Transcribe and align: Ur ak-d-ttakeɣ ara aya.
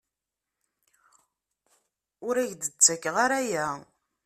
Ur 2.27 2.35
ak-d-ttakeɣ 2.37 3.15
ara 3.25 3.37
aya. 3.41 3.67